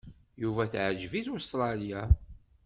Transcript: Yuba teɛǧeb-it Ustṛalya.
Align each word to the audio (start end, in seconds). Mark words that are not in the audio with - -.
Yuba 0.43 0.63
teɛǧeb-it 0.71 1.27
Ustṛalya. 1.35 2.01